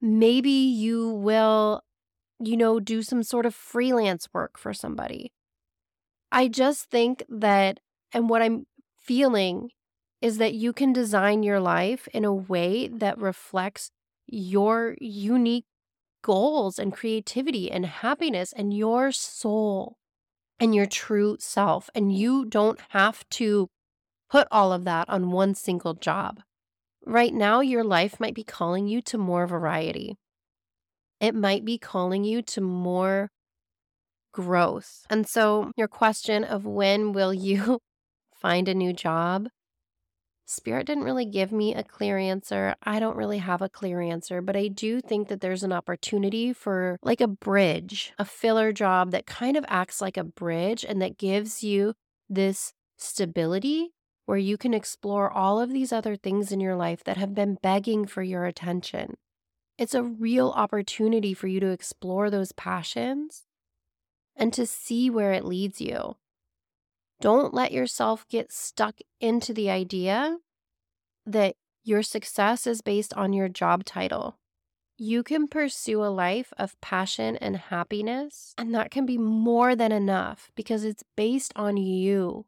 Maybe 0.00 0.50
you 0.50 1.08
will, 1.08 1.82
you 2.40 2.56
know, 2.56 2.80
do 2.80 3.00
some 3.00 3.22
sort 3.22 3.46
of 3.46 3.54
freelance 3.54 4.26
work 4.34 4.58
for 4.58 4.74
somebody. 4.74 5.30
I 6.32 6.48
just 6.48 6.90
think 6.90 7.22
that, 7.28 7.78
and 8.12 8.28
what 8.28 8.42
I'm 8.42 8.66
feeling 8.98 9.70
is 10.20 10.38
that 10.38 10.54
you 10.54 10.72
can 10.72 10.92
design 10.92 11.44
your 11.44 11.60
life 11.60 12.08
in 12.12 12.24
a 12.24 12.34
way 12.34 12.88
that 12.88 13.18
reflects 13.18 13.92
your 14.26 14.96
unique 15.00 15.66
goals 16.22 16.78
and 16.78 16.92
creativity 16.92 17.70
and 17.70 17.86
happiness 17.86 18.52
and 18.52 18.76
your 18.76 19.12
soul 19.12 19.96
and 20.58 20.74
your 20.74 20.86
true 20.86 21.36
self. 21.38 21.90
And 21.94 22.14
you 22.14 22.44
don't 22.44 22.80
have 22.90 23.28
to 23.30 23.68
put 24.28 24.46
all 24.50 24.72
of 24.72 24.84
that 24.84 25.08
on 25.08 25.30
one 25.30 25.54
single 25.54 25.94
job. 25.94 26.40
Right 27.04 27.32
now, 27.32 27.60
your 27.60 27.82
life 27.82 28.20
might 28.20 28.34
be 28.34 28.44
calling 28.44 28.86
you 28.86 29.00
to 29.02 29.18
more 29.18 29.46
variety. 29.46 30.16
It 31.18 31.34
might 31.34 31.64
be 31.64 31.78
calling 31.78 32.24
you 32.24 32.42
to 32.42 32.60
more 32.60 33.30
growth. 34.32 35.04
And 35.10 35.26
so, 35.26 35.72
your 35.76 35.88
question 35.88 36.44
of 36.44 36.64
when 36.64 37.12
will 37.12 37.34
you 37.34 37.80
find 38.34 38.68
a 38.68 38.74
new 38.74 38.92
job 38.92 39.48
Spirit 40.50 40.84
didn't 40.84 41.04
really 41.04 41.26
give 41.26 41.52
me 41.52 41.76
a 41.76 41.84
clear 41.84 42.18
answer. 42.18 42.74
I 42.82 42.98
don't 42.98 43.16
really 43.16 43.38
have 43.38 43.62
a 43.62 43.68
clear 43.68 44.00
answer, 44.00 44.42
but 44.42 44.56
I 44.56 44.66
do 44.66 45.00
think 45.00 45.28
that 45.28 45.40
there's 45.40 45.62
an 45.62 45.72
opportunity 45.72 46.52
for 46.52 46.98
like 47.04 47.20
a 47.20 47.28
bridge, 47.28 48.12
a 48.18 48.24
filler 48.24 48.72
job 48.72 49.12
that 49.12 49.26
kind 49.26 49.56
of 49.56 49.64
acts 49.68 50.00
like 50.00 50.16
a 50.16 50.24
bridge 50.24 50.84
and 50.84 51.00
that 51.00 51.18
gives 51.18 51.62
you 51.62 51.94
this 52.28 52.72
stability 52.98 53.90
where 54.26 54.38
you 54.38 54.58
can 54.58 54.74
explore 54.74 55.30
all 55.30 55.60
of 55.60 55.72
these 55.72 55.92
other 55.92 56.16
things 56.16 56.50
in 56.50 56.58
your 56.58 56.74
life 56.74 57.04
that 57.04 57.16
have 57.16 57.32
been 57.32 57.56
begging 57.62 58.04
for 58.04 58.24
your 58.24 58.44
attention. 58.44 59.16
It's 59.78 59.94
a 59.94 60.02
real 60.02 60.50
opportunity 60.50 61.32
for 61.32 61.46
you 61.46 61.60
to 61.60 61.70
explore 61.70 62.28
those 62.28 62.50
passions 62.50 63.44
and 64.34 64.52
to 64.54 64.66
see 64.66 65.10
where 65.10 65.32
it 65.32 65.44
leads 65.44 65.80
you. 65.80 66.16
Don't 67.20 67.52
let 67.52 67.72
yourself 67.72 68.26
get 68.28 68.50
stuck 68.50 68.96
into 69.20 69.52
the 69.52 69.70
idea 69.70 70.38
that 71.26 71.56
your 71.84 72.02
success 72.02 72.66
is 72.66 72.80
based 72.80 73.12
on 73.14 73.32
your 73.32 73.48
job 73.48 73.84
title. 73.84 74.38
You 74.96 75.22
can 75.22 75.48
pursue 75.48 76.04
a 76.04 76.12
life 76.12 76.52
of 76.58 76.78
passion 76.80 77.36
and 77.36 77.56
happiness, 77.56 78.54
and 78.58 78.74
that 78.74 78.90
can 78.90 79.06
be 79.06 79.16
more 79.16 79.74
than 79.74 79.92
enough 79.92 80.50
because 80.54 80.84
it's 80.84 81.02
based 81.16 81.52
on 81.56 81.76
you, 81.76 82.46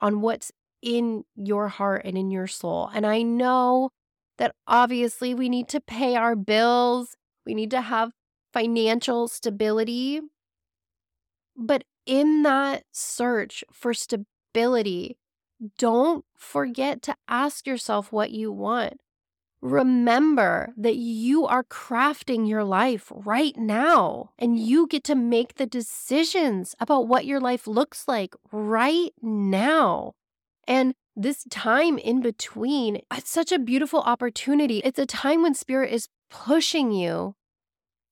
on 0.00 0.20
what's 0.20 0.50
in 0.82 1.24
your 1.36 1.68
heart 1.68 2.02
and 2.04 2.18
in 2.18 2.30
your 2.30 2.46
soul. 2.46 2.90
And 2.92 3.06
I 3.06 3.22
know 3.22 3.90
that 4.38 4.54
obviously 4.66 5.34
we 5.34 5.48
need 5.48 5.68
to 5.68 5.80
pay 5.80 6.16
our 6.16 6.36
bills, 6.36 7.16
we 7.44 7.54
need 7.54 7.70
to 7.72 7.80
have 7.80 8.12
financial 8.52 9.28
stability. 9.28 10.20
But 11.56 11.84
in 12.08 12.42
that 12.42 12.84
search 12.90 13.62
for 13.70 13.92
stability, 13.92 15.18
don't 15.76 16.24
forget 16.34 17.02
to 17.02 17.14
ask 17.28 17.66
yourself 17.66 18.10
what 18.10 18.30
you 18.30 18.50
want. 18.50 18.94
Remember 19.60 20.72
that 20.76 20.96
you 20.96 21.44
are 21.46 21.64
crafting 21.64 22.48
your 22.48 22.64
life 22.64 23.12
right 23.14 23.56
now, 23.56 24.30
and 24.38 24.58
you 24.58 24.86
get 24.86 25.04
to 25.04 25.14
make 25.14 25.56
the 25.56 25.66
decisions 25.66 26.74
about 26.80 27.08
what 27.08 27.26
your 27.26 27.40
life 27.40 27.66
looks 27.66 28.08
like 28.08 28.34
right 28.52 29.12
now. 29.20 30.12
And 30.66 30.94
this 31.16 31.44
time 31.50 31.98
in 31.98 32.20
between, 32.20 33.00
it's 33.12 33.30
such 33.30 33.52
a 33.52 33.58
beautiful 33.58 34.00
opportunity. 34.00 34.78
It's 34.78 34.98
a 34.98 35.06
time 35.06 35.42
when 35.42 35.54
spirit 35.54 35.92
is 35.92 36.08
pushing 36.30 36.92
you, 36.92 37.34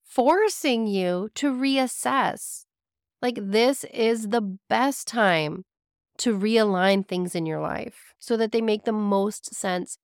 forcing 0.03 0.87
you 0.89 1.31
to 1.37 1.53
reassess 1.53 2.66
like, 3.23 3.39
this 3.41 3.85
is 3.85 4.29
the 4.29 4.43
best 4.69 5.09
time 5.09 5.65
to 6.19 6.39
realign 6.39 7.07
things 7.07 7.35
in 7.35 7.47
your 7.47 7.61
life 7.61 8.15
so 8.19 8.37
that 8.37 8.53
they 8.53 8.61
make 8.61 8.85
the 8.85 8.93
most 8.93 9.55
sense 9.55 9.99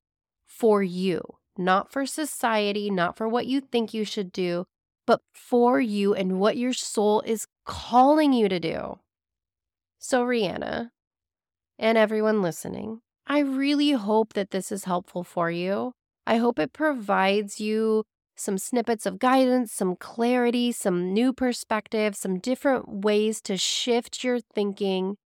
for 0.46 0.83
you, 0.83 1.22
not 1.57 1.90
for 1.92 2.07
society, 2.07 2.90
not 2.90 3.16
for 3.16 3.29
what 3.29 3.46
you 3.46 3.61
think 3.61 3.94
you 3.94 4.05
should 4.05 4.33
do, 4.33 4.66
but 5.07 5.20
for 5.33 5.81
you 5.81 6.14
and 6.14 6.38
what 6.40 6.57
your 6.57 6.72
soul 6.72 7.22
is 7.22 7.46
calling 7.64 8.33
you 8.33 8.48
to 8.48 8.61
do. 8.61 8.98
So, 9.98 10.25
Rhianna, 10.25 10.90
and 11.79 11.98
everyone 11.98 12.42
listening, 12.42 13.01
I 13.27 13.40
really 13.40 13.92
hope 13.92 14.35
that 14.35 14.51
this 14.51 14.72
is 14.72 14.85
helpful 14.85 15.25
for 15.25 15.51
you. 15.51 15.94
I 16.27 16.37
hope 16.38 16.59
it 16.59 16.72
provides 16.72 17.61
you 17.61 18.05
some 18.42 18.59
snippets 18.59 19.07
of 19.07 19.18
guidance, 19.18 19.72
some 19.72 19.96
clarity, 19.96 20.72
some 20.72 21.12
new 21.12 21.33
perspective, 21.33 22.16
some 22.16 22.38
different 22.38 22.88
ways 22.88 23.40
to 23.42 23.57
shift 23.57 24.24
your 24.24 24.40
thinking 24.40 25.16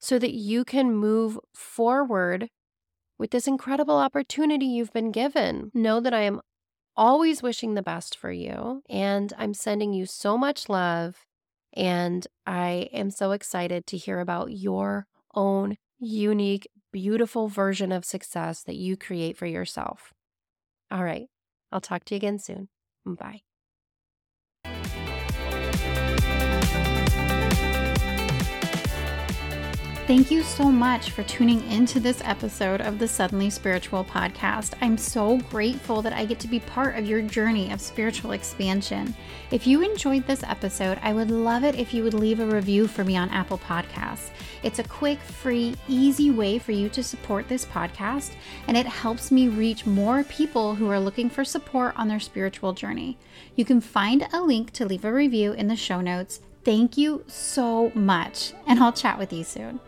so 0.00 0.18
that 0.18 0.32
you 0.34 0.64
can 0.64 0.94
move 0.94 1.38
forward 1.54 2.48
with 3.18 3.30
this 3.30 3.46
incredible 3.46 3.96
opportunity 3.96 4.66
you've 4.66 4.92
been 4.92 5.10
given. 5.10 5.70
Know 5.74 6.00
that 6.00 6.14
I 6.14 6.22
am 6.22 6.40
always 6.96 7.42
wishing 7.42 7.74
the 7.74 7.82
best 7.82 8.16
for 8.16 8.30
you, 8.30 8.82
and 8.88 9.32
I'm 9.38 9.54
sending 9.54 9.92
you 9.92 10.06
so 10.06 10.36
much 10.38 10.68
love. 10.68 11.24
And 11.72 12.26
I 12.46 12.88
am 12.92 13.10
so 13.10 13.32
excited 13.32 13.86
to 13.88 13.96
hear 13.98 14.20
about 14.20 14.52
your 14.52 15.06
own 15.34 15.76
unique, 15.98 16.66
beautiful 16.92 17.48
version 17.48 17.92
of 17.92 18.04
success 18.04 18.62
that 18.62 18.76
you 18.76 18.96
create 18.96 19.36
for 19.36 19.46
yourself. 19.46 20.14
All 20.90 21.04
right. 21.04 21.28
I'll 21.72 21.80
talk 21.80 22.04
to 22.06 22.14
you 22.14 22.16
again 22.16 22.38
soon. 22.38 22.68
Bye. 23.04 23.42
Thank 30.06 30.30
you 30.30 30.44
so 30.44 30.70
much 30.70 31.10
for 31.10 31.24
tuning 31.24 31.68
into 31.68 31.98
this 31.98 32.22
episode 32.24 32.80
of 32.80 33.00
the 33.00 33.08
Suddenly 33.08 33.50
Spiritual 33.50 34.04
podcast. 34.04 34.74
I'm 34.80 34.96
so 34.96 35.38
grateful 35.50 36.00
that 36.00 36.12
I 36.12 36.24
get 36.24 36.38
to 36.40 36.46
be 36.46 36.60
part 36.60 36.96
of 36.96 37.08
your 37.08 37.22
journey 37.22 37.72
of 37.72 37.80
spiritual 37.80 38.30
expansion. 38.30 39.16
If 39.50 39.66
you 39.66 39.82
enjoyed 39.82 40.24
this 40.24 40.44
episode, 40.44 41.00
I 41.02 41.12
would 41.12 41.32
love 41.32 41.64
it 41.64 41.74
if 41.74 41.92
you 41.92 42.04
would 42.04 42.14
leave 42.14 42.38
a 42.38 42.46
review 42.46 42.86
for 42.86 43.02
me 43.02 43.16
on 43.16 43.30
Apple 43.30 43.58
Podcasts. 43.58 44.30
It's 44.62 44.78
a 44.78 44.84
quick, 44.84 45.18
free, 45.18 45.74
easy 45.88 46.30
way 46.30 46.60
for 46.60 46.70
you 46.70 46.88
to 46.90 47.02
support 47.02 47.48
this 47.48 47.64
podcast, 47.64 48.30
and 48.68 48.76
it 48.76 48.86
helps 48.86 49.32
me 49.32 49.48
reach 49.48 49.86
more 49.86 50.22
people 50.22 50.76
who 50.76 50.88
are 50.88 51.00
looking 51.00 51.28
for 51.28 51.44
support 51.44 51.98
on 51.98 52.06
their 52.06 52.20
spiritual 52.20 52.74
journey. 52.74 53.18
You 53.56 53.64
can 53.64 53.80
find 53.80 54.28
a 54.32 54.40
link 54.40 54.70
to 54.74 54.86
leave 54.86 55.04
a 55.04 55.12
review 55.12 55.52
in 55.52 55.66
the 55.66 55.74
show 55.74 56.00
notes. 56.00 56.42
Thank 56.62 56.96
you 56.96 57.24
so 57.26 57.90
much, 57.96 58.52
and 58.68 58.78
I'll 58.78 58.92
chat 58.92 59.18
with 59.18 59.32
you 59.32 59.42
soon. 59.42 59.80